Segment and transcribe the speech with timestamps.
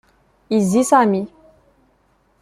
[0.53, 1.21] Yezzi Sami.